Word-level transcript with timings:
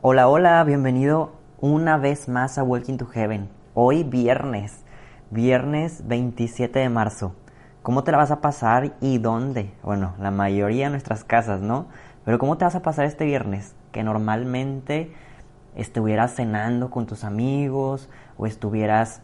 Hola, 0.00 0.28
hola, 0.28 0.62
bienvenido 0.62 1.32
una 1.60 1.96
vez 1.96 2.28
más 2.28 2.56
a 2.56 2.62
Walking 2.62 2.98
to 2.98 3.06
Heaven. 3.06 3.48
Hoy 3.74 4.04
viernes, 4.04 4.84
viernes 5.32 6.06
27 6.06 6.78
de 6.78 6.88
marzo. 6.88 7.34
¿Cómo 7.82 8.04
te 8.04 8.12
la 8.12 8.18
vas 8.18 8.30
a 8.30 8.40
pasar 8.40 8.94
y 9.00 9.18
dónde? 9.18 9.74
Bueno, 9.82 10.14
la 10.20 10.30
mayoría 10.30 10.84
de 10.84 10.90
nuestras 10.92 11.24
casas, 11.24 11.62
¿no? 11.62 11.88
Pero 12.24 12.38
¿cómo 12.38 12.56
te 12.56 12.64
vas 12.64 12.76
a 12.76 12.82
pasar 12.82 13.06
este 13.06 13.24
viernes? 13.24 13.74
Que 13.90 14.04
normalmente 14.04 15.12
estuvieras 15.74 16.32
cenando 16.36 16.90
con 16.90 17.06
tus 17.06 17.24
amigos 17.24 18.08
o 18.36 18.46
estuvieras 18.46 19.22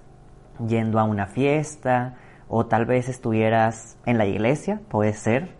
yendo 0.67 0.99
a 0.99 1.05
una 1.05 1.27
fiesta 1.27 2.17
o 2.49 2.67
tal 2.67 2.85
vez 2.85 3.09
estuvieras 3.09 3.97
en 4.07 4.19
la 4.19 4.27
iglesia, 4.27 4.81
puede 4.89 5.13
ser, 5.13 5.55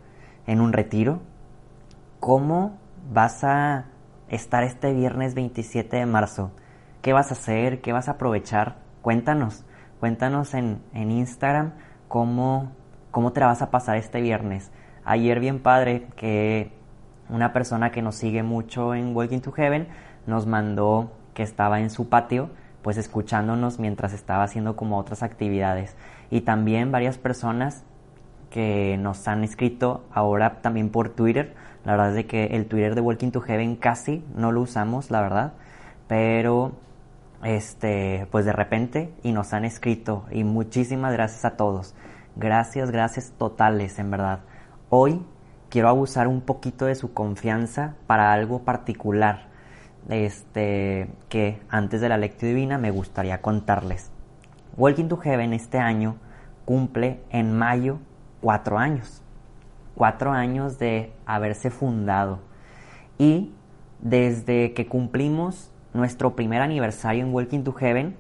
en 0.49 0.61
un 0.61 0.73
retiro. 0.73 1.21
¿Cómo 2.19 2.79
vas 3.13 3.45
a 3.45 3.85
estar 4.29 4.63
este 4.63 4.93
viernes 4.93 5.35
27 5.35 5.97
de 5.97 6.07
marzo? 6.07 6.53
¿Qué 7.03 7.13
vas 7.13 7.31
a 7.31 7.35
hacer? 7.35 7.81
¿Qué 7.81 7.93
vas 7.93 8.09
a 8.09 8.13
aprovechar? 8.13 8.77
Cuéntanos, 9.03 9.65
cuéntanos 10.01 10.55
en, 10.55 10.81
en 10.93 11.11
Instagram 11.11 11.73
cómo, 12.09 12.73
cómo 13.11 13.33
te 13.33 13.41
la 13.41 13.47
vas 13.47 13.63
a 13.63 13.71
pasar 13.71 13.97
este 13.97 14.21
viernes. 14.21 14.71
Ayer 15.05 15.41
bien 15.41 15.61
padre 15.61 16.07
que 16.17 16.73
una 17.29 17.53
persona 17.53 17.91
que 17.91 18.03
nos 18.03 18.17
sigue 18.17 18.43
mucho 18.43 18.95
en 18.95 19.15
Walking 19.15 19.41
to 19.41 19.53
Heaven 19.53 19.89
nos 20.27 20.47
mandó 20.47 21.13
que 21.35 21.43
estaba 21.43 21.81
en 21.81 21.91
su 21.91 22.09
patio 22.09 22.51
pues 22.85 22.99
escuchándonos 22.99 23.79
mientras 23.79 24.13
estaba 24.13 24.45
haciendo 24.45 24.77
como 24.77 24.99
otras 24.99 25.23
actividades. 25.23 25.97
Y 26.31 26.43
también 26.43 26.93
varias 26.93 27.17
personas 27.17 27.83
que 28.55 28.97
nos 29.01 29.27
han 29.27 29.43
escrito 29.43 30.05
ahora 30.13 30.63
también 30.63 30.89
por 30.91 31.09
Twitter. 31.09 31.57
La 31.85 31.91
verdad 31.91 32.11
es 32.11 32.15
de 32.15 32.27
que 32.27 32.45
el 32.55 32.67
Twitter 32.67 32.95
de 32.95 33.01
Walking 33.01 33.33
to 33.33 33.41
Heaven 33.41 33.75
casi 33.75 34.25
no 34.37 34.53
lo 34.53 34.61
usamos, 34.61 35.11
la 35.11 35.23
verdad. 35.23 35.55
Pero 36.07 36.71
este, 37.43 38.29
pues 38.31 38.45
de 38.45 38.53
repente 38.53 39.13
y 39.25 39.33
nos 39.33 39.53
han 39.55 39.65
escrito 39.65 40.25
y 40.31 40.45
muchísimas 40.45 41.13
gracias 41.13 41.45
a 41.45 41.57
todos. 41.57 41.97
Gracias, 42.37 42.93
gracias 42.93 43.33
totales, 43.37 43.99
en 43.99 44.13
verdad. 44.13 44.39
Hoy 44.89 45.21
quiero 45.69 45.89
abusar 45.89 46.29
un 46.29 46.41
poquito 46.41 46.85
de 46.85 46.95
su 46.95 47.13
confianza 47.13 47.97
para 48.07 48.33
algo 48.33 48.61
particular 48.61 49.49
este, 50.11 51.09
que 51.29 51.61
antes 51.69 52.01
de 52.01 52.09
la 52.09 52.19
lectura 52.19 52.51
divina 52.51 52.79
me 52.79 52.93
gustaría 52.93 53.43
contarles. 53.43 54.13
Walking 54.77 55.09
to 55.09 55.17
Heaven 55.17 55.55
este 55.55 55.79
año 55.79 56.19
cumple 56.65 57.19
en 57.31 57.53
mayo 57.59 57.99
cuatro 58.45 58.79
años. 58.79 59.23
Cuatro 59.95 60.31
años 60.31 60.79
de 60.79 61.15
haberse 61.25 61.71
fundado. 61.71 62.41
Y 63.17 63.55
desde 64.01 64.75
que 64.75 64.87
cumplimos 64.87 65.73
nuestro 65.95 66.37
primer 66.37 66.61
aniversario 66.61 67.25
en 67.25 67.33
Walking 67.33 67.63
to 67.63 67.73
Heaven, 67.73 68.15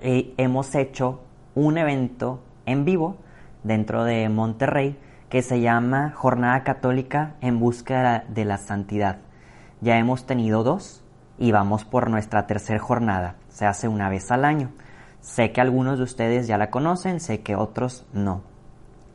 eh, 0.00 0.32
hemos 0.38 0.74
hecho 0.74 1.20
un 1.54 1.76
evento 1.76 2.40
en 2.64 2.86
vivo 2.86 3.18
dentro 3.62 4.04
de 4.04 4.26
Monterrey 4.30 4.98
que 5.28 5.42
se 5.42 5.60
llama 5.60 6.12
Jornada 6.12 6.64
Católica 6.64 7.34
en 7.42 7.60
Búsqueda 7.60 8.24
de 8.26 8.46
la 8.46 8.56
Santidad. 8.56 9.18
Ya 9.82 9.98
hemos 9.98 10.24
tenido 10.24 10.62
dos 10.62 11.04
y 11.38 11.52
vamos 11.52 11.84
por 11.84 12.08
nuestra 12.08 12.46
tercera 12.46 12.78
jornada. 12.78 13.36
Se 13.50 13.66
hace 13.66 13.86
una 13.86 14.08
vez 14.08 14.30
al 14.30 14.46
año. 14.46 14.70
Sé 15.20 15.52
que 15.52 15.60
algunos 15.60 15.98
de 15.98 16.04
ustedes 16.04 16.46
ya 16.46 16.56
la 16.56 16.70
conocen, 16.70 17.20
sé 17.20 17.42
que 17.42 17.54
otros 17.54 18.06
no. 18.14 18.48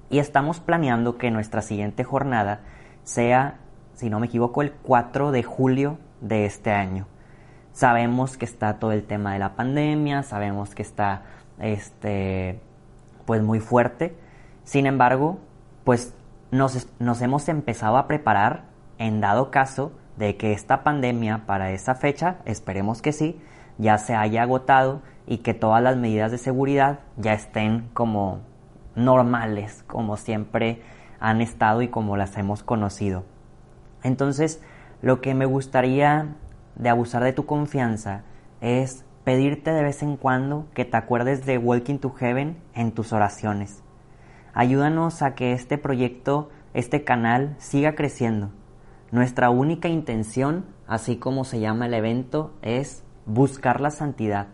Y 0.10 0.20
estamos 0.20 0.60
planeando 0.60 1.18
que 1.18 1.32
nuestra 1.32 1.62
siguiente 1.62 2.04
jornada 2.04 2.62
sea, 3.04 3.60
si 3.94 4.10
no 4.10 4.20
me 4.20 4.28
equivoco, 4.28 4.62
el 4.62 4.72
4 4.72 5.32
de 5.32 5.44
julio 5.44 5.98
de 6.22 6.46
este 6.46 6.72
año. 6.72 7.08
Sabemos 7.72 8.38
que 8.38 8.46
está 8.46 8.80
todo 8.80 8.92
el 8.92 9.04
tema 9.04 9.34
de 9.34 9.40
la 9.40 9.56
pandemia, 9.56 10.24
sabemos 10.24 10.76
que 10.76 10.82
está 10.82 11.24
este 11.60 12.60
pues 13.26 13.42
muy 13.42 13.60
fuerte. 13.60 14.16
Sin 14.64 14.86
embargo, 14.86 15.40
pues 15.84 16.14
nos, 16.52 16.88
nos 17.00 17.22
hemos 17.22 17.50
empezado 17.50 17.98
a 17.98 18.08
preparar 18.08 18.64
en 18.98 19.20
dado 19.20 19.52
caso 19.52 19.92
de 20.18 20.38
que 20.38 20.54
esta 20.54 20.84
pandemia 20.84 21.46
para 21.46 21.72
esa 21.72 21.96
fecha, 21.96 22.38
esperemos 22.46 23.02
que 23.02 23.12
sí, 23.12 23.42
ya 23.78 23.98
se 23.98 24.16
haya 24.16 24.44
agotado 24.44 25.02
y 25.28 25.40
que 25.40 25.54
todas 25.54 25.84
las 25.84 25.98
medidas 25.98 26.32
de 26.32 26.38
seguridad 26.38 27.00
ya 27.18 27.34
estén 27.34 27.90
como 27.94 28.40
normales, 28.96 29.84
como 29.88 30.18
siempre 30.18 30.82
han 31.20 31.42
estado 31.42 31.82
y 31.82 31.88
como 31.88 32.18
las 32.18 32.38
hemos 32.38 32.64
conocido. 32.64 33.24
Entonces, 34.04 34.62
lo 35.02 35.22
que 35.22 35.34
me 35.34 35.46
gustaría 35.46 36.36
de 36.76 36.90
abusar 36.90 37.24
de 37.24 37.34
tu 37.34 37.46
confianza 37.46 38.24
es 38.62 39.06
pedirte 39.24 39.72
de 39.72 39.84
vez 39.84 40.04
en 40.04 40.18
cuando 40.18 40.68
que 40.74 40.86
te 40.86 40.98
acuerdes 40.98 41.46
de 41.46 41.58
Walking 41.58 41.98
to 41.98 42.12
Heaven 42.12 42.58
en 42.74 42.92
tus 42.92 43.14
oraciones. 43.14 43.84
Ayúdanos 44.54 45.22
a 45.22 45.36
que 45.36 45.54
este 45.54 45.78
proyecto, 45.78 46.50
este 46.74 47.04
canal, 47.04 47.56
siga 47.58 47.96
creciendo 47.96 48.52
nuestra 49.12 49.50
única 49.50 49.88
intención, 49.88 50.66
así 50.88 51.18
como 51.18 51.46
se 51.46 51.60
llama 51.60 51.86
el 51.86 51.94
evento, 51.94 52.54
es 52.62 53.04
buscar 53.26 53.80
la 53.80 53.92
santidad 53.92 54.48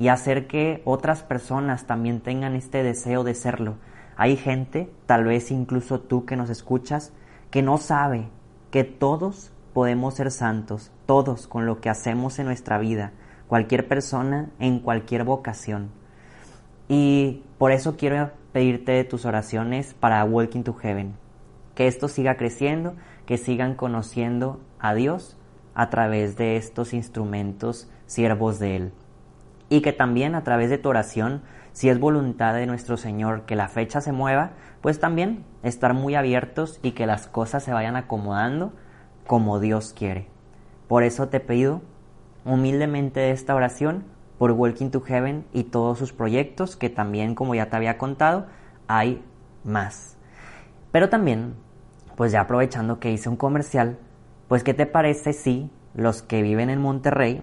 y 0.00 0.08
hacer 0.08 0.46
que 0.46 0.80
otras 0.86 1.22
personas 1.22 1.86
también 1.86 2.20
tengan 2.20 2.56
este 2.56 2.82
deseo 2.82 3.22
de 3.22 3.34
serlo. 3.34 3.76
Hay 4.16 4.38
gente, 4.38 4.90
tal 5.04 5.24
vez 5.24 5.50
incluso 5.50 6.00
tú 6.00 6.24
que 6.24 6.36
nos 6.36 6.48
escuchas, 6.48 7.12
que 7.50 7.60
no 7.60 7.76
sabe 7.76 8.30
que 8.70 8.82
todos 8.82 9.52
podemos 9.74 10.14
ser 10.14 10.30
santos, 10.30 10.90
todos 11.04 11.46
con 11.46 11.66
lo 11.66 11.82
que 11.82 11.90
hacemos 11.90 12.38
en 12.38 12.46
nuestra 12.46 12.78
vida, 12.78 13.12
cualquier 13.46 13.88
persona 13.88 14.48
en 14.58 14.78
cualquier 14.78 15.24
vocación. 15.24 15.90
Y 16.88 17.42
por 17.58 17.70
eso 17.70 17.98
quiero 17.98 18.30
pedirte 18.52 19.04
tus 19.04 19.26
oraciones 19.26 19.92
para 19.92 20.24
Walking 20.24 20.62
to 20.62 20.72
Heaven, 20.72 21.12
que 21.74 21.88
esto 21.88 22.08
siga 22.08 22.38
creciendo 22.38 22.94
que 23.26 23.36
sigan 23.36 23.74
conociendo 23.74 24.60
a 24.78 24.94
Dios 24.94 25.36
a 25.74 25.90
través 25.90 26.38
de 26.38 26.56
estos 26.56 26.94
instrumentos 26.94 27.90
siervos 28.06 28.58
de 28.58 28.76
Él. 28.76 28.92
Y 29.70 29.80
que 29.80 29.94
también 29.94 30.34
a 30.34 30.44
través 30.44 30.68
de 30.68 30.76
tu 30.76 30.90
oración, 30.90 31.40
si 31.72 31.88
es 31.88 31.98
voluntad 31.98 32.52
de 32.52 32.66
nuestro 32.66 32.98
Señor 32.98 33.46
que 33.46 33.56
la 33.56 33.68
fecha 33.68 34.02
se 34.02 34.12
mueva, 34.12 34.50
pues 34.82 35.00
también 35.00 35.46
estar 35.62 35.94
muy 35.94 36.14
abiertos 36.14 36.78
y 36.82 36.90
que 36.90 37.06
las 37.06 37.26
cosas 37.26 37.64
se 37.64 37.72
vayan 37.72 37.96
acomodando 37.96 38.74
como 39.26 39.60
Dios 39.60 39.94
quiere. 39.96 40.28
Por 40.88 41.04
eso 41.04 41.28
te 41.28 41.40
pido 41.40 41.80
humildemente 42.44 43.30
esta 43.30 43.54
oración 43.54 44.04
por 44.36 44.52
Walking 44.52 44.90
to 44.90 45.00
Heaven 45.00 45.46
y 45.54 45.64
todos 45.64 45.98
sus 45.98 46.12
proyectos, 46.12 46.76
que 46.76 46.90
también, 46.90 47.34
como 47.34 47.54
ya 47.54 47.70
te 47.70 47.76
había 47.76 47.96
contado, 47.96 48.46
hay 48.88 49.22
más. 49.64 50.18
Pero 50.90 51.08
también 51.08 51.54
pues 52.20 52.32
ya 52.32 52.42
aprovechando 52.42 53.00
que 53.00 53.10
hice 53.10 53.30
un 53.30 53.36
comercial, 53.36 53.98
pues 54.46 54.62
¿qué 54.62 54.74
te 54.74 54.84
parece 54.84 55.32
si 55.32 55.70
los 55.94 56.20
que 56.20 56.42
viven 56.42 56.68
en 56.68 56.78
Monterrey 56.78 57.42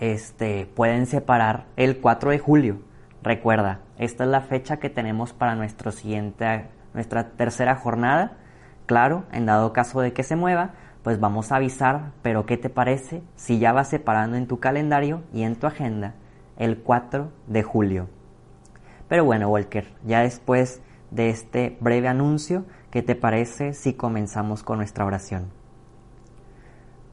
este, 0.00 0.66
pueden 0.66 1.06
separar 1.06 1.66
el 1.76 2.00
4 2.00 2.30
de 2.30 2.38
julio? 2.40 2.80
Recuerda, 3.22 3.80
esta 3.98 4.24
es 4.24 4.30
la 4.30 4.40
fecha 4.40 4.78
que 4.78 4.90
tenemos 4.90 5.32
para 5.32 5.54
nuestro 5.54 5.92
siguiente, 5.92 6.66
nuestra 6.94 7.30
tercera 7.30 7.76
jornada. 7.76 8.38
Claro, 8.86 9.24
en 9.30 9.46
dado 9.46 9.72
caso 9.72 10.00
de 10.00 10.12
que 10.12 10.24
se 10.24 10.34
mueva, 10.34 10.70
pues 11.04 11.20
vamos 11.20 11.52
a 11.52 11.56
avisar, 11.56 12.10
pero 12.22 12.46
¿qué 12.46 12.56
te 12.56 12.70
parece 12.70 13.22
si 13.36 13.58
ya 13.58 13.72
vas 13.72 13.88
separando 13.88 14.36
en 14.36 14.48
tu 14.48 14.58
calendario 14.58 15.22
y 15.32 15.42
en 15.42 15.54
tu 15.54 15.68
agenda 15.68 16.14
el 16.56 16.78
4 16.78 17.30
de 17.46 17.62
julio? 17.62 18.08
Pero 19.08 19.24
bueno, 19.24 19.48
Walker, 19.48 19.86
ya 20.04 20.22
después 20.22 20.82
de 21.10 21.30
este 21.30 21.76
breve 21.80 22.08
anuncio, 22.08 22.64
¿Qué 22.90 23.02
te 23.02 23.14
parece 23.14 23.72
si 23.72 23.94
comenzamos 23.94 24.64
con 24.64 24.78
nuestra 24.78 25.04
oración? 25.04 25.59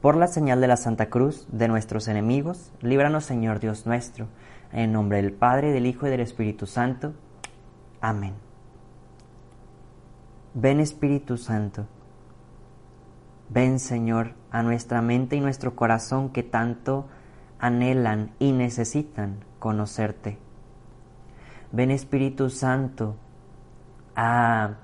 Por 0.00 0.16
la 0.16 0.28
señal 0.28 0.60
de 0.60 0.68
la 0.68 0.76
Santa 0.76 1.10
Cruz 1.10 1.48
de 1.50 1.66
nuestros 1.66 2.06
enemigos, 2.06 2.72
líbranos 2.82 3.24
Señor 3.24 3.58
Dios 3.58 3.84
nuestro, 3.84 4.28
en 4.72 4.92
nombre 4.92 5.20
del 5.20 5.32
Padre, 5.32 5.72
del 5.72 5.86
Hijo 5.86 6.06
y 6.06 6.10
del 6.10 6.20
Espíritu 6.20 6.66
Santo. 6.66 7.14
Amén. 8.00 8.34
Ven 10.54 10.78
Espíritu 10.78 11.36
Santo, 11.36 11.86
Ven 13.48 13.80
Señor 13.80 14.34
a 14.52 14.62
nuestra 14.62 15.02
mente 15.02 15.34
y 15.34 15.40
nuestro 15.40 15.74
corazón 15.74 16.28
que 16.28 16.44
tanto 16.44 17.08
anhelan 17.58 18.30
y 18.38 18.52
necesitan 18.52 19.44
conocerte. 19.58 20.38
Ven 21.72 21.90
Espíritu 21.90 22.50
Santo 22.50 23.16
a 24.14 24.76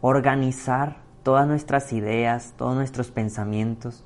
organizar 0.00 0.96
todas 1.22 1.46
nuestras 1.46 1.92
ideas, 1.92 2.54
todos 2.56 2.74
nuestros 2.74 3.12
pensamientos, 3.12 4.04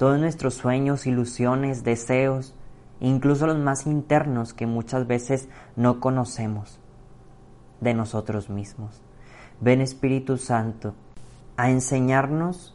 todos 0.00 0.18
nuestros 0.18 0.54
sueños, 0.54 1.06
ilusiones, 1.06 1.84
deseos, 1.84 2.54
incluso 3.00 3.46
los 3.46 3.58
más 3.58 3.86
internos 3.86 4.54
que 4.54 4.66
muchas 4.66 5.06
veces 5.06 5.50
no 5.76 6.00
conocemos 6.00 6.80
de 7.82 7.92
nosotros 7.92 8.48
mismos. 8.48 9.02
Ven 9.60 9.82
Espíritu 9.82 10.38
Santo 10.38 10.94
a 11.58 11.68
enseñarnos 11.68 12.74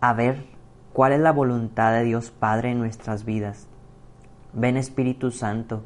a 0.00 0.14
ver 0.14 0.46
cuál 0.94 1.12
es 1.12 1.20
la 1.20 1.32
voluntad 1.32 1.92
de 1.92 2.04
Dios 2.04 2.30
Padre 2.30 2.70
en 2.70 2.78
nuestras 2.78 3.26
vidas. 3.26 3.66
Ven 4.54 4.78
Espíritu 4.78 5.32
Santo 5.32 5.82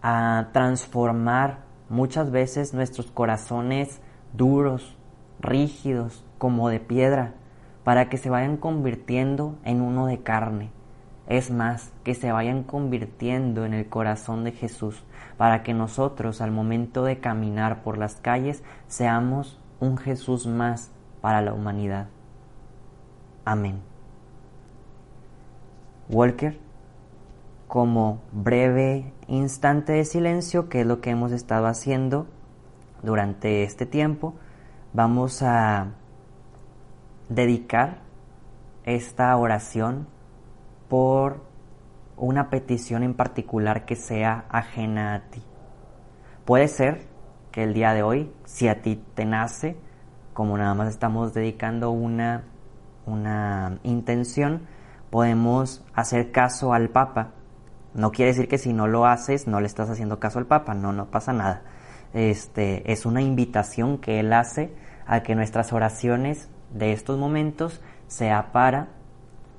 a 0.00 0.50
transformar 0.52 1.64
muchas 1.88 2.30
veces 2.30 2.72
nuestros 2.72 3.10
corazones 3.10 4.00
duros, 4.32 4.96
rígidos, 5.40 6.24
como 6.38 6.68
de 6.68 6.78
piedra, 6.78 7.34
para 7.88 8.10
que 8.10 8.18
se 8.18 8.28
vayan 8.28 8.58
convirtiendo 8.58 9.56
en 9.64 9.80
uno 9.80 10.04
de 10.04 10.18
carne. 10.18 10.70
Es 11.26 11.50
más, 11.50 11.90
que 12.04 12.14
se 12.14 12.30
vayan 12.30 12.62
convirtiendo 12.62 13.64
en 13.64 13.72
el 13.72 13.88
corazón 13.88 14.44
de 14.44 14.52
Jesús, 14.52 15.02
para 15.38 15.62
que 15.62 15.72
nosotros 15.72 16.42
al 16.42 16.50
momento 16.50 17.02
de 17.04 17.18
caminar 17.18 17.82
por 17.82 17.96
las 17.96 18.16
calles 18.16 18.62
seamos 18.88 19.58
un 19.80 19.96
Jesús 19.96 20.46
más 20.46 20.90
para 21.22 21.40
la 21.40 21.54
humanidad. 21.54 22.08
Amén. 23.46 23.80
Walker, 26.10 26.58
como 27.68 28.20
breve 28.32 29.14
instante 29.28 29.94
de 29.94 30.04
silencio, 30.04 30.68
que 30.68 30.82
es 30.82 30.86
lo 30.86 31.00
que 31.00 31.08
hemos 31.08 31.32
estado 31.32 31.66
haciendo 31.66 32.26
durante 33.02 33.62
este 33.62 33.86
tiempo, 33.86 34.34
vamos 34.92 35.42
a 35.42 35.94
dedicar 37.28 38.02
esta 38.84 39.36
oración 39.36 40.08
por 40.88 41.42
una 42.16 42.50
petición 42.50 43.02
en 43.02 43.14
particular 43.14 43.84
que 43.84 43.96
sea 43.96 44.46
ajena 44.48 45.14
a 45.14 45.20
ti. 45.30 45.42
Puede 46.44 46.68
ser 46.68 47.06
que 47.52 47.62
el 47.62 47.74
día 47.74 47.92
de 47.92 48.02
hoy, 48.02 48.32
si 48.44 48.68
a 48.68 48.82
ti 48.82 49.02
te 49.14 49.24
nace, 49.24 49.76
como 50.32 50.56
nada 50.56 50.74
más 50.74 50.88
estamos 50.88 51.34
dedicando 51.34 51.90
una, 51.90 52.44
una 53.06 53.78
intención, 53.82 54.66
podemos 55.10 55.84
hacer 55.94 56.32
caso 56.32 56.72
al 56.72 56.90
Papa. 56.90 57.32
No 57.94 58.10
quiere 58.10 58.32
decir 58.32 58.48
que 58.48 58.58
si 58.58 58.72
no 58.72 58.86
lo 58.86 59.06
haces, 59.06 59.46
no 59.46 59.60
le 59.60 59.66
estás 59.66 59.90
haciendo 59.90 60.18
caso 60.18 60.38
al 60.38 60.46
Papa, 60.46 60.74
no, 60.74 60.92
no 60.92 61.10
pasa 61.10 61.32
nada. 61.32 61.62
Este, 62.14 62.90
es 62.90 63.04
una 63.04 63.20
invitación 63.20 63.98
que 63.98 64.20
Él 64.20 64.32
hace 64.32 64.74
a 65.06 65.22
que 65.22 65.34
nuestras 65.34 65.72
oraciones 65.72 66.48
de 66.72 66.92
estos 66.92 67.18
momentos 67.18 67.80
sea 68.06 68.52
para 68.52 68.88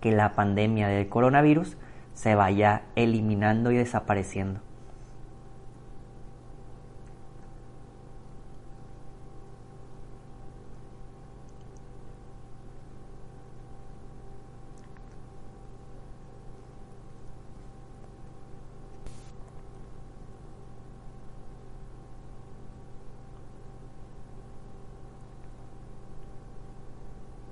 que 0.02 0.12
la 0.12 0.34
pandemia 0.36 0.88
del 0.88 1.10
coronavirus 1.10 1.78
se 2.14 2.36
vaya 2.36 2.84
eliminando 2.96 3.72
y 3.72 3.78
desapareciendo. 3.78 4.62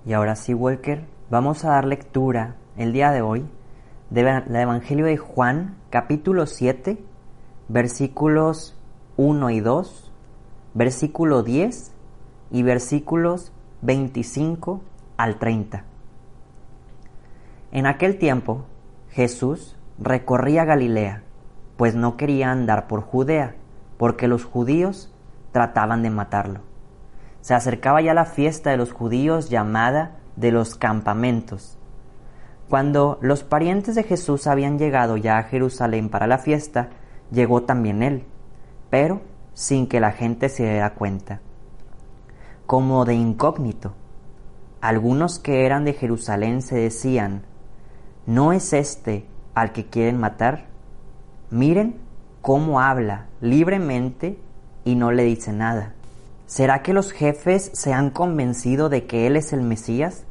Y 0.08 0.14
ahora 0.14 0.38
sí, 0.38 0.54
Walker, 0.54 1.04
vamos 1.30 1.66
a 1.66 1.72
dar 1.72 1.84
lectura 1.84 2.56
el 2.78 2.94
día 2.94 3.12
de 3.12 3.22
hoy 3.22 3.46
del 4.10 4.56
Evangelio 4.56 5.06
de 5.06 5.18
Juan, 5.18 5.76
capítulo 5.90 6.46
7, 6.46 6.98
versículos 7.68 8.80
1 9.18 9.50
y 9.50 9.60
2, 9.60 10.12
versículo 10.76 11.44
10 11.44 11.92
y 12.52 12.64
versículos 12.64 13.52
25 13.82 14.80
al 15.18 15.40
30. 15.40 15.84
En 17.74 17.86
aquel 17.86 18.18
tiempo 18.18 18.64
Jesús 19.10 19.76
recorría 20.00 20.64
Galilea, 20.64 21.24
pues 21.76 21.96
no 21.96 22.16
quería 22.16 22.50
andar 22.50 22.88
por 22.88 23.02
Judea, 23.02 23.56
porque 23.98 24.30
los 24.30 24.46
judíos 24.46 25.14
trataban 25.52 26.02
de 26.02 26.12
matarlo. 26.12 26.67
Se 27.48 27.54
acercaba 27.54 28.02
ya 28.02 28.14
la 28.14 28.26
fiesta 28.26 28.72
de 28.72 28.76
los 28.76 28.92
judíos 28.92 29.50
llamada 29.50 30.18
de 30.36 30.52
los 30.52 30.76
campamentos. 30.76 31.78
Cuando 32.68 33.20
los 33.22 33.46
parientes 33.46 33.96
de 33.96 34.04
Jesús 34.04 34.48
habían 34.48 34.78
llegado 34.78 35.16
ya 35.16 35.38
a 35.38 35.44
Jerusalén 35.44 36.10
para 36.10 36.28
la 36.28 36.40
fiesta, 36.40 36.90
llegó 37.32 37.64
también 37.64 38.04
él, 38.04 38.26
pero 38.90 39.22
sin 39.54 39.88
que 39.88 40.02
la 40.02 40.12
gente 40.12 40.50
se 40.50 40.64
diera 40.64 40.94
cuenta. 40.96 41.40
Como 42.66 43.06
de 43.06 43.14
incógnito, 43.14 43.94
algunos 44.82 45.40
que 45.40 45.66
eran 45.66 45.86
de 45.86 45.94
Jerusalén 45.94 46.62
se 46.62 46.76
decían, 46.76 47.44
¿no 48.26 48.52
es 48.52 48.74
este 48.74 49.26
al 49.56 49.72
que 49.72 49.86
quieren 49.86 50.20
matar? 50.20 50.66
Miren 51.50 51.96
cómo 52.42 52.82
habla 52.82 53.28
libremente 53.40 54.38
y 54.84 54.96
no 54.96 55.14
le 55.14 55.24
dice 55.24 55.54
nada. 55.54 55.94
¿Será 56.48 56.82
que 56.82 56.94
los 56.94 57.12
jefes 57.12 57.72
se 57.74 57.92
han 57.92 58.10
convencido 58.10 58.88
de 58.88 59.06
que 59.06 59.28
Él 59.28 59.36
es 59.36 59.52
el 59.52 59.62
Mesías? 59.62 60.26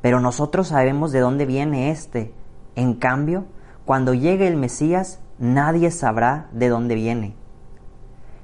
Pero 0.00 0.18
nosotros 0.18 0.68
sabemos 0.68 1.12
de 1.12 1.20
dónde 1.20 1.44
viene 1.44 1.90
éste. 1.90 2.32
En 2.74 2.94
cambio, 2.94 3.44
cuando 3.84 4.14
llegue 4.14 4.48
el 4.48 4.56
Mesías, 4.56 5.20
nadie 5.38 5.90
sabrá 5.90 6.48
de 6.52 6.70
dónde 6.70 6.94
viene. 6.94 7.34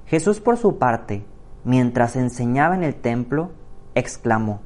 Jesús, 0.04 0.40
por 0.40 0.58
su 0.58 0.76
parte, 0.76 1.24
mientras 1.64 2.14
enseñaba 2.14 2.74
en 2.74 2.82
el 2.82 2.94
templo, 2.94 3.52
exclamó, 3.94 4.60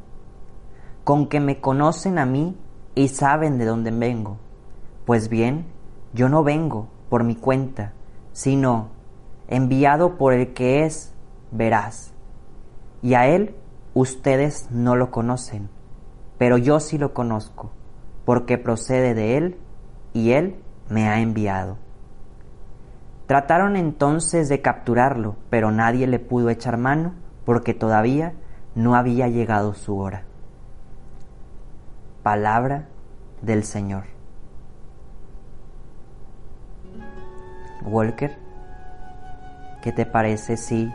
Con 1.04 1.28
que 1.28 1.38
me 1.38 1.60
conocen 1.60 2.18
a 2.18 2.26
mí 2.26 2.56
y 2.96 3.06
saben 3.06 3.56
de 3.56 3.66
dónde 3.66 3.92
vengo. 3.92 4.38
Pues 5.04 5.28
bien, 5.28 5.66
yo 6.12 6.28
no 6.28 6.42
vengo 6.42 6.88
por 7.08 7.22
mi 7.22 7.36
cuenta, 7.36 7.92
sino 8.32 8.88
enviado 9.46 10.18
por 10.18 10.32
el 10.32 10.54
que 10.54 10.84
es 10.84 11.14
veraz 11.52 12.15
y 13.06 13.14
a 13.14 13.28
Él 13.28 13.54
ustedes 13.94 14.68
no 14.72 14.96
lo 14.96 15.12
conocen, 15.12 15.68
pero 16.38 16.58
yo 16.58 16.80
sí 16.80 16.98
lo 16.98 17.14
conozco, 17.14 17.70
porque 18.24 18.58
procede 18.58 19.14
de 19.14 19.36
Él 19.36 19.56
y 20.12 20.32
Él 20.32 20.56
me 20.88 21.08
ha 21.08 21.20
enviado. 21.20 21.76
Trataron 23.26 23.76
entonces 23.76 24.48
de 24.48 24.60
capturarlo, 24.60 25.36
pero 25.50 25.70
nadie 25.70 26.08
le 26.08 26.18
pudo 26.18 26.50
echar 26.50 26.78
mano 26.78 27.14
porque 27.44 27.74
todavía 27.74 28.32
no 28.74 28.96
había 28.96 29.28
llegado 29.28 29.74
su 29.74 29.96
hora. 29.96 30.24
Palabra 32.24 32.88
del 33.40 33.62
Señor. 33.62 34.02
Walker, 37.84 38.36
¿qué 39.80 39.92
te 39.92 40.06
parece 40.06 40.56
si 40.56 40.92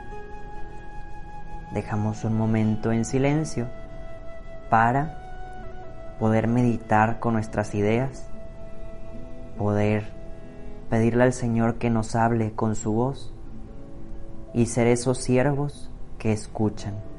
dejamos 1.73 2.23
un 2.23 2.37
momento 2.37 2.91
en 2.91 3.05
silencio 3.05 3.67
para 4.69 6.15
poder 6.19 6.47
meditar 6.47 7.19
con 7.19 7.33
nuestras 7.33 7.73
ideas, 7.75 8.29
poder 9.57 10.11
pedirle 10.89 11.23
al 11.23 11.33
Señor 11.33 11.75
que 11.75 11.89
nos 11.89 12.15
hable 12.15 12.53
con 12.53 12.75
su 12.75 12.91
voz 12.91 13.33
y 14.53 14.65
ser 14.67 14.87
esos 14.87 15.17
siervos 15.17 15.89
que 16.17 16.31
escuchan. 16.31 17.10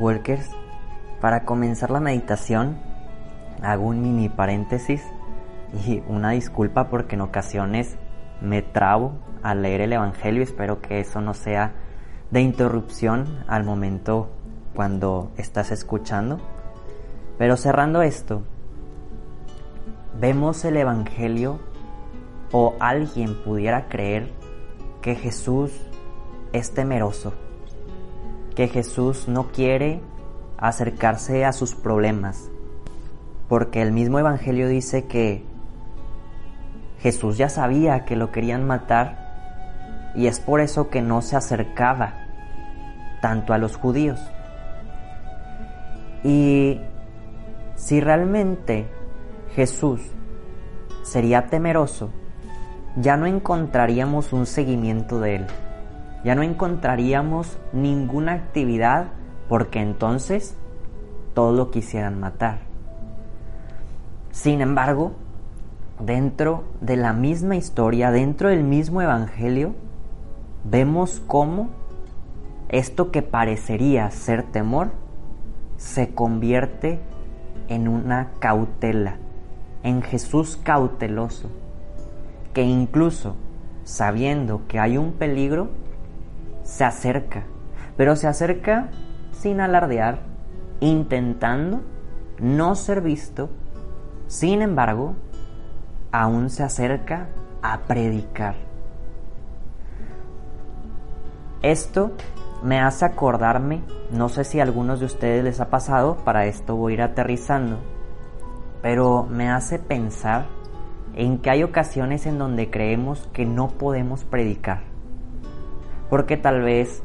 Workers, 0.00 0.48
para 1.20 1.44
comenzar 1.44 1.90
la 1.90 2.00
meditación 2.00 2.78
hago 3.62 3.84
un 3.84 4.00
mini 4.00 4.30
paréntesis 4.30 5.04
y 5.86 6.02
una 6.08 6.30
disculpa 6.30 6.88
porque 6.88 7.16
en 7.16 7.20
ocasiones 7.20 7.96
me 8.40 8.62
trabo 8.62 9.12
al 9.42 9.60
leer 9.60 9.82
el 9.82 9.92
Evangelio. 9.92 10.42
Espero 10.42 10.80
que 10.80 11.00
eso 11.00 11.20
no 11.20 11.34
sea 11.34 11.74
de 12.30 12.40
interrupción 12.40 13.44
al 13.46 13.64
momento 13.64 14.30
cuando 14.74 15.32
estás 15.36 15.70
escuchando. 15.70 16.40
Pero 17.36 17.58
cerrando 17.58 18.00
esto, 18.00 18.42
vemos 20.18 20.64
el 20.64 20.78
Evangelio 20.78 21.60
o 22.52 22.74
alguien 22.80 23.42
pudiera 23.44 23.88
creer 23.88 24.32
que 25.02 25.14
Jesús 25.14 25.72
es 26.52 26.72
temeroso, 26.72 27.34
que 28.54 28.68
Jesús 28.68 29.28
no 29.28 29.48
quiere 29.52 30.00
acercarse 30.58 31.44
a 31.44 31.52
sus 31.52 31.74
problemas, 31.74 32.50
porque 33.48 33.82
el 33.82 33.92
mismo 33.92 34.18
Evangelio 34.18 34.68
dice 34.68 35.06
que 35.06 35.44
Jesús 37.00 37.38
ya 37.38 37.48
sabía 37.48 38.04
que 38.04 38.16
lo 38.16 38.30
querían 38.30 38.66
matar 38.66 40.12
y 40.14 40.26
es 40.26 40.40
por 40.40 40.60
eso 40.60 40.90
que 40.90 41.02
no 41.02 41.22
se 41.22 41.36
acercaba 41.36 42.14
tanto 43.22 43.52
a 43.52 43.58
los 43.58 43.76
judíos. 43.76 44.20
Y 46.22 46.80
si 47.76 48.00
realmente 48.00 48.86
Jesús 49.54 50.02
sería 51.02 51.46
temeroso, 51.46 52.10
ya 52.96 53.16
no 53.16 53.26
encontraríamos 53.26 54.32
un 54.32 54.46
seguimiento 54.46 55.20
de 55.20 55.36
él, 55.36 55.46
ya 56.24 56.34
no 56.34 56.42
encontraríamos 56.42 57.58
ninguna 57.72 58.32
actividad 58.32 59.08
porque 59.48 59.80
entonces 59.80 60.56
todo 61.34 61.52
lo 61.52 61.70
quisieran 61.70 62.20
matar. 62.20 62.58
Sin 64.30 64.60
embargo, 64.60 65.12
dentro 65.98 66.64
de 66.80 66.96
la 66.96 67.12
misma 67.12 67.56
historia, 67.56 68.10
dentro 68.10 68.48
del 68.48 68.64
mismo 68.64 69.02
Evangelio, 69.02 69.74
vemos 70.64 71.22
cómo 71.26 71.68
esto 72.68 73.10
que 73.10 73.22
parecería 73.22 74.10
ser 74.10 74.44
temor 74.44 74.92
se 75.76 76.14
convierte 76.14 77.00
en 77.68 77.88
una 77.88 78.32
cautela, 78.38 79.16
en 79.82 80.02
Jesús 80.02 80.56
cauteloso, 80.62 81.50
que 82.52 82.62
incluso 82.62 83.36
sabiendo 83.84 84.62
que 84.68 84.78
hay 84.78 84.98
un 84.98 85.12
peligro, 85.12 85.70
se 86.70 86.84
acerca, 86.84 87.42
pero 87.96 88.14
se 88.14 88.28
acerca 88.28 88.90
sin 89.32 89.60
alardear, 89.60 90.20
intentando 90.78 91.80
no 92.38 92.76
ser 92.76 93.00
visto, 93.00 93.50
sin 94.28 94.62
embargo, 94.62 95.16
aún 96.12 96.48
se 96.48 96.62
acerca 96.62 97.26
a 97.60 97.80
predicar. 97.80 98.54
Esto 101.60 102.12
me 102.62 102.78
hace 102.80 103.04
acordarme, 103.04 103.82
no 104.12 104.28
sé 104.28 104.44
si 104.44 104.60
a 104.60 104.62
algunos 104.62 105.00
de 105.00 105.06
ustedes 105.06 105.42
les 105.42 105.60
ha 105.60 105.70
pasado, 105.70 106.18
para 106.24 106.46
esto 106.46 106.76
voy 106.76 106.92
a 106.92 106.94
ir 106.94 107.02
aterrizando, 107.02 107.80
pero 108.80 109.24
me 109.24 109.50
hace 109.50 109.80
pensar 109.80 110.46
en 111.14 111.38
que 111.38 111.50
hay 111.50 111.64
ocasiones 111.64 112.26
en 112.26 112.38
donde 112.38 112.70
creemos 112.70 113.28
que 113.32 113.44
no 113.44 113.68
podemos 113.70 114.22
predicar, 114.22 114.89
porque 116.10 116.36
tal 116.36 116.60
vez 116.60 117.02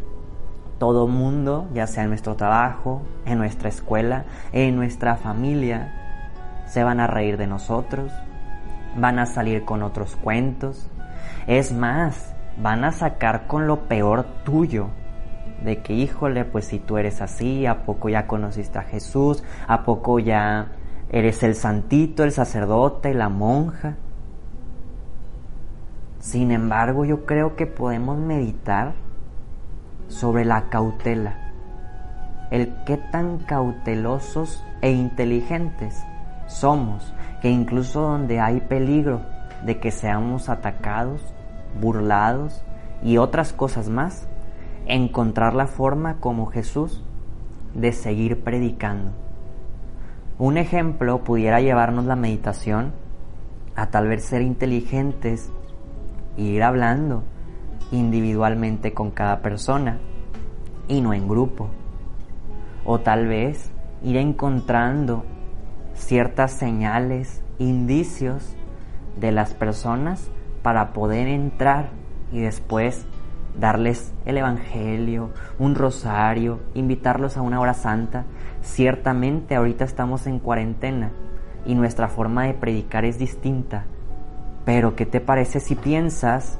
todo 0.79 1.07
mundo, 1.07 1.69
ya 1.73 1.87
sea 1.87 2.03
en 2.03 2.09
nuestro 2.09 2.35
trabajo, 2.35 3.01
en 3.25 3.37
nuestra 3.37 3.69
escuela, 3.69 4.25
en 4.51 4.75
nuestra 4.75 5.15
familia, 5.15 6.65
se 6.65 6.83
van 6.83 6.99
a 6.99 7.07
reír 7.07 7.37
de 7.37 7.47
nosotros, 7.47 8.11
van 8.97 9.19
a 9.19 9.25
salir 9.25 9.63
con 9.63 9.83
otros 9.83 10.15
cuentos, 10.15 10.89
es 11.47 11.71
más, 11.71 12.35
van 12.57 12.83
a 12.83 12.91
sacar 12.91 13.47
con 13.47 13.67
lo 13.67 13.87
peor 13.87 14.25
tuyo, 14.43 14.89
de 15.63 15.81
que 15.81 15.93
híjole, 15.93 16.43
pues 16.43 16.65
si 16.65 16.79
tú 16.79 16.97
eres 16.97 17.21
así, 17.21 17.65
¿a 17.65 17.85
poco 17.85 18.09
ya 18.09 18.27
conociste 18.27 18.79
a 18.79 18.83
Jesús? 18.83 19.43
¿A 19.67 19.83
poco 19.83 20.19
ya 20.19 20.73
eres 21.09 21.43
el 21.43 21.55
santito, 21.55 22.23
el 22.23 22.31
sacerdote, 22.31 23.13
la 23.13 23.29
monja? 23.29 23.95
Sin 26.25 26.49
embargo, 26.49 27.05
yo 27.05 27.27
creo 27.27 27.55
que 27.55 27.67
podemos 27.67 28.17
meditar 28.17 28.95
sobre 30.07 30.43
la 30.43 30.69
cautela, 30.69 31.35
el 32.49 32.73
qué 32.83 32.97
tan 32.97 33.37
cautelosos 33.37 34.65
e 34.81 34.89
inteligentes 34.89 36.03
somos, 36.47 37.13
que 37.43 37.51
incluso 37.51 38.01
donde 38.01 38.39
hay 38.39 38.59
peligro 38.59 39.21
de 39.67 39.79
que 39.79 39.91
seamos 39.91 40.49
atacados, 40.49 41.21
burlados 41.79 42.65
y 43.03 43.17
otras 43.17 43.53
cosas 43.53 43.89
más, 43.89 44.27
encontrar 44.87 45.53
la 45.53 45.67
forma 45.67 46.15
como 46.15 46.47
Jesús 46.47 47.03
de 47.75 47.91
seguir 47.91 48.43
predicando. 48.43 49.11
Un 50.39 50.57
ejemplo 50.57 51.23
pudiera 51.23 51.61
llevarnos 51.61 52.05
la 52.05 52.15
meditación 52.15 52.93
a 53.75 53.91
tal 53.91 54.07
vez 54.07 54.25
ser 54.25 54.41
inteligentes 54.41 55.51
ir 56.37 56.63
hablando 56.63 57.23
individualmente 57.91 58.93
con 58.93 59.11
cada 59.11 59.41
persona 59.41 59.99
y 60.87 61.01
no 61.01 61.13
en 61.13 61.27
grupo. 61.27 61.69
O 62.83 62.99
tal 62.99 63.27
vez 63.27 63.71
ir 64.03 64.17
encontrando 64.17 65.23
ciertas 65.93 66.51
señales, 66.51 67.41
indicios 67.57 68.55
de 69.19 69.31
las 69.31 69.53
personas 69.53 70.29
para 70.61 70.93
poder 70.93 71.27
entrar 71.27 71.89
y 72.31 72.41
después 72.41 73.05
darles 73.59 74.13
el 74.25 74.37
Evangelio, 74.37 75.31
un 75.57 75.75
rosario, 75.75 76.59
invitarlos 76.73 77.37
a 77.37 77.41
una 77.41 77.59
hora 77.59 77.73
santa. 77.73 78.25
Ciertamente 78.61 79.55
ahorita 79.55 79.85
estamos 79.85 80.27
en 80.27 80.39
cuarentena 80.39 81.11
y 81.65 81.75
nuestra 81.75 82.07
forma 82.07 82.45
de 82.45 82.53
predicar 82.53 83.05
es 83.05 83.17
distinta. 83.17 83.85
Pero 84.65 84.95
¿qué 84.95 85.05
te 85.05 85.21
parece 85.21 85.59
si 85.59 85.75
piensas 85.75 86.57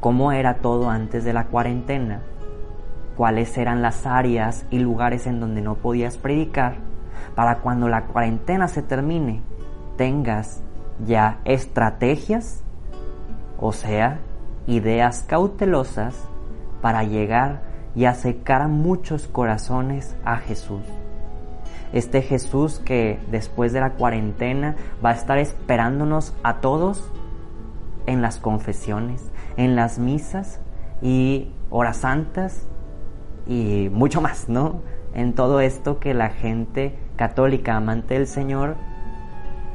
cómo 0.00 0.30
era 0.30 0.54
todo 0.54 0.88
antes 0.88 1.24
de 1.24 1.32
la 1.32 1.46
cuarentena? 1.46 2.22
¿Cuáles 3.16 3.58
eran 3.58 3.82
las 3.82 4.06
áreas 4.06 4.64
y 4.70 4.78
lugares 4.78 5.26
en 5.26 5.40
donde 5.40 5.60
no 5.60 5.74
podías 5.74 6.16
predicar? 6.16 6.76
Para 7.34 7.58
cuando 7.58 7.88
la 7.88 8.04
cuarentena 8.04 8.68
se 8.68 8.82
termine, 8.82 9.42
tengas 9.96 10.62
ya 11.04 11.40
estrategias, 11.44 12.62
o 13.58 13.72
sea, 13.72 14.18
ideas 14.68 15.24
cautelosas 15.26 16.16
para 16.80 17.02
llegar 17.02 17.62
y 17.94 18.04
acercar 18.04 18.62
a 18.62 18.68
muchos 18.68 19.26
corazones 19.26 20.16
a 20.24 20.36
Jesús. 20.36 20.82
Este 21.92 22.22
Jesús 22.22 22.78
que 22.78 23.18
después 23.30 23.72
de 23.72 23.80
la 23.80 23.90
cuarentena 23.90 24.76
va 25.04 25.10
a 25.10 25.14
estar 25.14 25.38
esperándonos 25.38 26.34
a 26.42 26.60
todos 26.60 27.10
en 28.06 28.22
las 28.22 28.38
confesiones, 28.38 29.30
en 29.56 29.76
las 29.76 29.98
misas 29.98 30.60
y 31.00 31.52
horas 31.70 31.98
santas 31.98 32.66
y 33.46 33.88
mucho 33.92 34.20
más, 34.20 34.48
¿no? 34.48 34.82
En 35.14 35.34
todo 35.34 35.60
esto 35.60 35.98
que 35.98 36.14
la 36.14 36.30
gente 36.30 36.98
católica 37.16 37.76
amante 37.76 38.14
del 38.14 38.26
Señor 38.26 38.76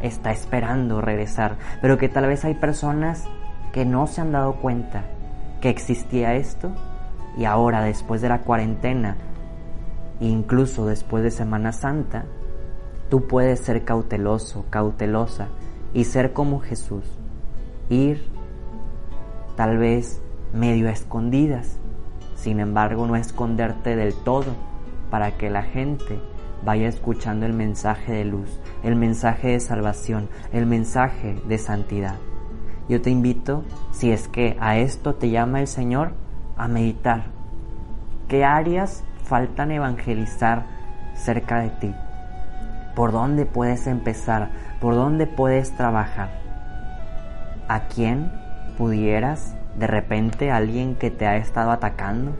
está 0.01 0.31
esperando 0.31 1.01
regresar, 1.01 1.57
pero 1.81 1.97
que 1.97 2.09
tal 2.09 2.27
vez 2.27 2.45
hay 2.45 2.53
personas 2.53 3.25
que 3.71 3.85
no 3.85 4.07
se 4.07 4.21
han 4.21 4.31
dado 4.31 4.55
cuenta 4.55 5.03
que 5.61 5.69
existía 5.69 6.35
esto 6.35 6.71
y 7.37 7.45
ahora 7.45 7.83
después 7.83 8.21
de 8.21 8.29
la 8.29 8.41
cuarentena, 8.41 9.17
incluso 10.19 10.85
después 10.85 11.23
de 11.23 11.31
Semana 11.31 11.71
Santa, 11.71 12.25
tú 13.09 13.27
puedes 13.27 13.59
ser 13.59 13.85
cauteloso, 13.85 14.65
cautelosa 14.69 15.47
y 15.93 16.05
ser 16.05 16.33
como 16.33 16.59
Jesús, 16.59 17.05
ir 17.89 18.29
tal 19.55 19.77
vez 19.77 20.21
medio 20.53 20.89
escondidas, 20.89 21.79
sin 22.35 22.59
embargo 22.59 23.07
no 23.07 23.15
esconderte 23.15 23.95
del 23.95 24.13
todo 24.13 24.53
para 25.09 25.37
que 25.37 25.49
la 25.49 25.63
gente 25.63 26.19
vaya 26.63 26.87
escuchando 26.87 27.45
el 27.45 27.53
mensaje 27.53 28.13
de 28.13 28.25
luz, 28.25 28.59
el 28.83 28.95
mensaje 28.95 29.49
de 29.49 29.59
salvación, 29.59 30.29
el 30.51 30.65
mensaje 30.65 31.39
de 31.47 31.57
santidad. 31.57 32.15
Yo 32.89 33.01
te 33.01 33.09
invito, 33.09 33.63
si 33.91 34.11
es 34.11 34.27
que 34.27 34.57
a 34.59 34.77
esto 34.77 35.15
te 35.15 35.29
llama 35.29 35.59
el 35.59 35.67
Señor, 35.67 36.13
a 36.55 36.67
meditar. 36.67 37.25
¿Qué 38.27 38.45
áreas 38.45 39.03
faltan 39.23 39.71
evangelizar 39.71 40.65
cerca 41.15 41.59
de 41.59 41.69
ti? 41.69 41.95
¿Por 42.95 43.11
dónde 43.11 43.45
puedes 43.45 43.87
empezar? 43.87 44.51
¿Por 44.79 44.95
dónde 44.95 45.27
puedes 45.27 45.75
trabajar? 45.75 46.46
¿A 47.67 47.87
quién 47.87 48.31
pudieras 48.77 49.55
de 49.77 49.87
repente 49.87 50.51
alguien 50.51 50.95
que 50.95 51.11
te 51.11 51.27
ha 51.27 51.37
estado 51.37 51.71
atacando? 51.71 52.31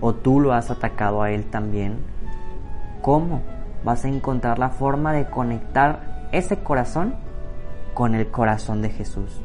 ¿O 0.00 0.14
tú 0.14 0.40
lo 0.40 0.52
has 0.52 0.70
atacado 0.70 1.22
a 1.22 1.30
él 1.30 1.44
también? 1.44 2.12
cómo 3.02 3.42
vas 3.84 4.04
a 4.04 4.08
encontrar 4.08 4.58
la 4.58 4.70
forma 4.70 5.12
de 5.12 5.26
conectar 5.26 6.28
ese 6.32 6.56
corazón 6.60 7.16
con 7.92 8.14
el 8.14 8.30
corazón 8.30 8.80
de 8.80 8.88
Jesús. 8.88 9.42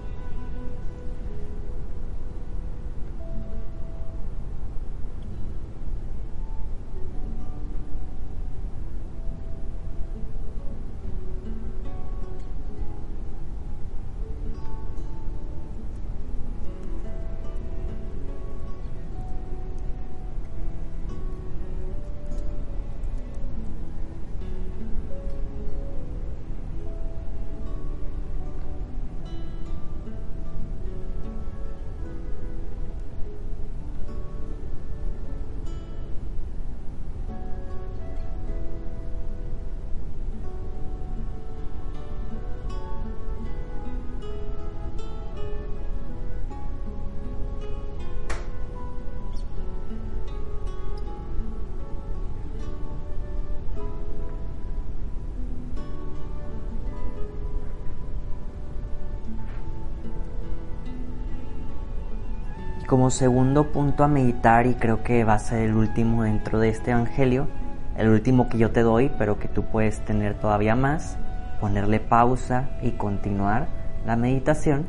Como 62.87 63.09
segundo 63.09 63.73
punto 63.73 64.05
a 64.05 64.07
meditar, 64.07 64.65
y 64.65 64.73
creo 64.73 65.03
que 65.03 65.25
va 65.25 65.33
a 65.33 65.39
ser 65.39 65.63
el 65.63 65.75
último 65.75 66.23
dentro 66.23 66.57
de 66.57 66.69
este 66.69 66.91
Evangelio, 66.91 67.49
el 67.97 68.07
último 68.07 68.47
que 68.47 68.57
yo 68.57 68.71
te 68.71 68.81
doy, 68.81 69.11
pero 69.17 69.39
que 69.39 69.49
tú 69.49 69.63
puedes 69.63 69.99
tener 70.05 70.35
todavía 70.35 70.73
más, 70.73 71.17
ponerle 71.59 71.99
pausa 71.99 72.69
y 72.81 72.91
continuar 72.91 73.67
la 74.05 74.15
meditación, 74.15 74.85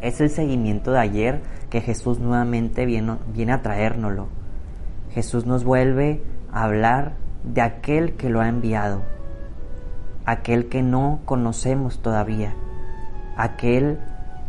es 0.00 0.20
el 0.20 0.30
seguimiento 0.30 0.92
de 0.92 1.00
ayer 1.00 1.42
que 1.70 1.80
Jesús 1.80 2.20
nuevamente 2.20 2.86
viene, 2.86 3.16
viene 3.34 3.50
a 3.52 3.62
traérnoslo. 3.62 4.28
Jesús 5.10 5.44
nos 5.44 5.64
vuelve 5.64 6.22
a 6.52 6.62
hablar 6.62 7.14
de 7.42 7.62
aquel 7.62 8.12
que 8.12 8.30
lo 8.30 8.40
ha 8.40 8.48
enviado, 8.48 9.02
aquel 10.24 10.68
que 10.68 10.82
no 10.82 11.18
conocemos 11.24 12.00
todavía, 12.00 12.54
aquel 13.36 13.98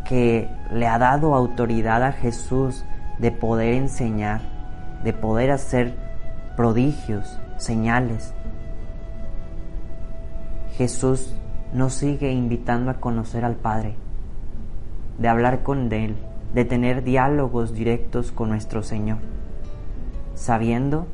que 0.04 0.48
le 0.72 0.86
ha 0.86 0.98
dado 0.98 1.34
autoridad 1.34 2.02
a 2.02 2.12
Jesús 2.12 2.84
de 3.18 3.30
poder 3.30 3.74
enseñar, 3.74 4.40
de 5.04 5.12
poder 5.12 5.50
hacer 5.50 5.94
prodigios, 6.56 7.38
señales. 7.58 8.34
Jesús 10.76 11.34
nos 11.72 11.94
sigue 11.94 12.32
invitando 12.32 12.90
a 12.90 12.94
conocer 12.94 13.44
al 13.44 13.56
Padre, 13.56 13.94
de 15.18 15.28
hablar 15.28 15.62
con 15.62 15.92
Él, 15.92 16.16
de 16.54 16.64
tener 16.64 17.04
diálogos 17.04 17.74
directos 17.74 18.32
con 18.32 18.48
nuestro 18.48 18.82
Señor, 18.82 19.18
sabiendo 20.34 21.06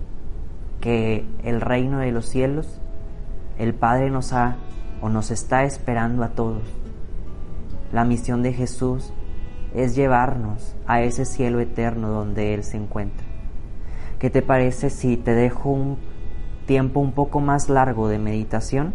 que 0.81 1.27
el 1.42 1.61
reino 1.61 1.99
de 1.99 2.12
los 2.12 2.27
cielos, 2.27 2.81
el 3.59 3.75
Padre 3.75 4.11
nos 4.11 4.33
ha 4.33 4.57
o 5.03 5.09
nos 5.09 5.31
está 5.31 5.64
esperando 5.64 6.22
a 6.22 6.29
todos 6.29 6.62
la 7.92 8.05
misión 8.05 8.42
de 8.42 8.53
Jesús 8.53 9.12
es 9.75 9.94
llevarnos 9.94 10.75
a 10.87 11.03
ese 11.03 11.25
cielo 11.25 11.61
eterno 11.61 12.11
donde 12.11 12.55
Él 12.55 12.64
se 12.64 12.77
encuentra. 12.77 13.27
¿Qué 14.18 14.31
te 14.31 14.42
parece 14.42 14.90
si 14.90 15.16
te 15.16 15.35
dejo 15.35 15.70
un 15.70 15.99
tiempo 16.66 17.01
un 17.01 17.12
poco 17.12 17.40
más 17.40 17.68
largo 17.68 18.09
de 18.09 18.18
meditación 18.18 18.94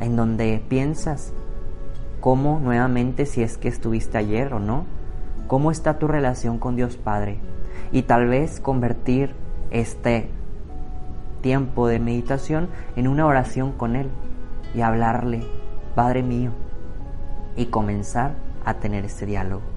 en 0.00 0.16
donde 0.16 0.62
piensas 0.68 1.32
cómo 2.20 2.58
nuevamente, 2.58 3.26
si 3.26 3.42
es 3.42 3.58
que 3.58 3.68
estuviste 3.68 4.16
ayer 4.16 4.54
o 4.54 4.58
no, 4.58 4.86
cómo 5.46 5.70
está 5.70 5.98
tu 5.98 6.08
relación 6.08 6.58
con 6.58 6.74
Dios 6.74 6.96
Padre 6.96 7.38
y 7.92 8.02
tal 8.02 8.26
vez 8.26 8.60
convertir 8.60 9.34
este 9.70 10.30
tiempo 11.42 11.86
de 11.86 11.98
meditación 11.98 12.68
en 12.96 13.08
una 13.08 13.26
oración 13.26 13.72
con 13.72 13.94
Él 13.94 14.08
y 14.74 14.80
hablarle, 14.80 15.42
Padre 15.94 16.22
mío, 16.22 16.52
y 17.56 17.66
comenzar 17.66 18.34
a 18.64 18.74
tener 18.74 19.04
ese 19.04 19.26
diálogo. 19.26 19.73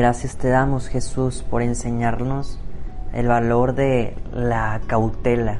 Gracias 0.00 0.36
te 0.36 0.48
damos 0.48 0.88
Jesús 0.88 1.42
por 1.42 1.60
enseñarnos 1.60 2.58
el 3.12 3.28
valor 3.28 3.74
de 3.74 4.16
la 4.32 4.80
cautela, 4.86 5.58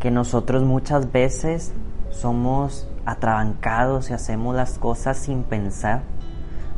que 0.00 0.10
nosotros 0.10 0.64
muchas 0.64 1.12
veces 1.12 1.72
somos 2.10 2.88
atrabancados 3.06 4.10
y 4.10 4.12
hacemos 4.12 4.56
las 4.56 4.76
cosas 4.76 5.18
sin 5.18 5.44
pensar. 5.44 6.02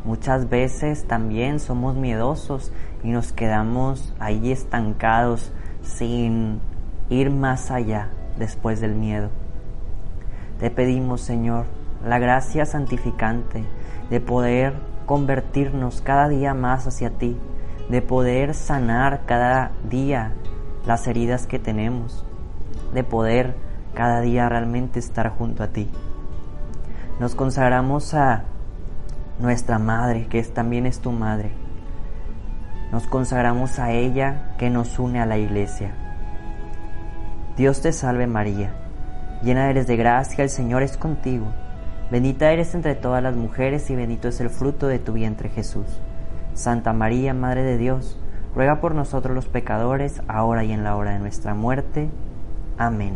Muchas 0.04 0.50
veces 0.50 1.07
también 1.07 1.61
somos 1.61 1.96
miedosos 1.96 2.72
y 3.02 3.09
nos 3.09 3.33
quedamos 3.33 4.12
ahí 4.18 4.52
estancados 4.52 5.50
sin 5.80 6.61
ir 7.09 7.30
más 7.30 7.70
allá 7.70 8.11
después 8.38 8.83
del 8.83 8.94
miedo. 8.94 9.30
Te 10.61 10.70
pedimos, 10.70 11.22
Señor, 11.22 11.64
la 12.07 12.18
gracia 12.18 12.66
santificante 12.66 13.64
de 14.11 14.20
poder 14.20 14.74
convertirnos 15.07 16.01
cada 16.01 16.29
día 16.29 16.55
más 16.55 16.87
hacia 16.87 17.11
ti, 17.11 17.37
de 17.88 18.03
poder 18.03 18.55
sanar 18.55 19.23
cada 19.27 19.73
día 19.88 20.33
las 20.87 21.07
heridas 21.07 21.47
que 21.47 21.59
tenemos, 21.59 22.25
de 22.93 23.05
poder 23.05 23.57
cada 23.95 24.21
día 24.21 24.49
realmente 24.49 24.99
estar 24.99 25.31
junto 25.31 25.62
a 25.62 25.69
ti. 25.69 25.90
Nos 27.21 27.35
consagramos 27.35 28.14
a 28.14 28.45
nuestra 29.38 29.79
madre, 29.79 30.27
que 30.27 30.43
también 30.43 30.87
es 30.87 31.01
tu 31.01 31.12
madre. 31.12 31.53
Nos 32.93 33.07
consagramos 33.07 33.79
a 33.79 33.93
ella 33.93 34.55
que 34.59 34.71
nos 34.71 34.99
une 34.99 35.21
a 35.21 35.27
la 35.27 35.38
iglesia. 35.38 35.93
Dios 37.57 37.81
te 37.81 37.93
salve 37.93 38.27
María, 38.27 38.75
llena 39.43 39.71
eres 39.71 39.87
de 39.87 39.97
gracia, 39.97 40.43
el 40.43 40.51
Señor 40.51 40.83
es 40.83 40.97
contigo. 40.97 41.47
Bendita 42.11 42.53
eres 42.53 42.75
entre 42.75 42.95
todas 42.95 43.23
las 43.23 43.35
mujeres 43.35 43.88
y 43.90 43.97
bendito 43.97 44.29
es 44.29 44.40
el 44.40 44.51
fruto 44.51 44.87
de 44.87 44.99
tu 44.99 45.12
vientre 45.14 45.49
Jesús. 45.49 45.87
Santa 46.53 46.93
María, 46.93 47.33
Madre 47.35 47.62
de 47.62 47.79
Dios, 47.79 48.19
ruega 48.55 48.81
por 48.81 48.95
nosotros 48.95 49.35
los 49.35 49.49
pecadores, 49.49 50.23
ahora 50.29 50.64
y 50.64 50.73
en 50.73 50.85
la 50.85 50.97
hora 50.97 51.12
de 51.12 51.19
nuestra 51.19 51.55
muerte. 51.55 52.11
Amén. 52.79 53.14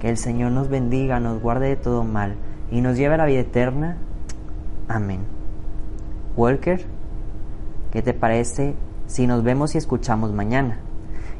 Que 0.00 0.08
el 0.08 0.16
Señor 0.16 0.52
nos 0.52 0.68
bendiga, 0.68 1.20
nos 1.20 1.40
guarde 1.40 1.68
de 1.68 1.76
todo 1.76 2.04
mal 2.04 2.36
y 2.70 2.80
nos 2.80 2.96
lleve 2.96 3.14
a 3.14 3.18
la 3.18 3.26
vida 3.26 3.40
eterna. 3.40 3.98
Amén. 4.88 5.20
Walker, 6.36 6.84
¿qué 7.92 8.02
te 8.02 8.14
parece 8.14 8.74
si 9.06 9.26
nos 9.26 9.42
vemos 9.42 9.74
y 9.74 9.78
escuchamos 9.78 10.32
mañana? 10.32 10.78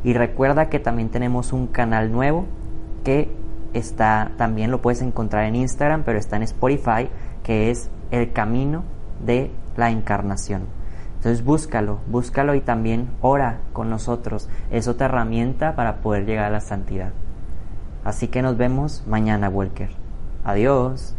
Y 0.05 0.13
recuerda 0.13 0.69
que 0.69 0.79
también 0.79 1.09
tenemos 1.09 1.53
un 1.53 1.67
canal 1.67 2.13
nuevo 2.13 2.45
que 3.03 3.35
está, 3.73 4.33
también 4.37 4.71
lo 4.71 4.83
puedes 4.83 5.03
encontrar 5.03 5.45
en 5.45 5.57
Instagram, 5.57 6.03
pero 6.05 6.19
está 6.19 6.37
en 6.37 6.43
Spotify, 6.43 7.09
que 7.43 7.71
es 7.71 7.91
El 8.11 8.33
Camino 8.33 8.85
de 9.25 9.51
la 9.77 9.91
Encarnación. 9.91 10.63
Entonces 11.17 11.45
búscalo, 11.45 11.99
búscalo 12.07 12.55
y 12.55 12.61
también 12.61 13.11
ora 13.21 13.59
con 13.73 13.91
nosotros. 13.91 14.49
Es 14.71 14.87
otra 14.87 15.07
herramienta 15.07 15.75
para 15.75 15.97
poder 15.97 16.25
llegar 16.25 16.45
a 16.45 16.51
la 16.51 16.61
santidad. 16.61 17.11
Así 18.05 18.29
que 18.29 18.43
nos 18.43 18.57
vemos 18.57 19.03
mañana, 19.07 19.49
Walker. 19.49 19.91
Adiós. 20.45 21.16